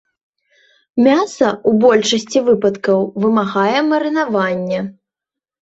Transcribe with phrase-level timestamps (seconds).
[1.07, 4.79] Мяса ў большасці выпадкаў вымагае марынавання.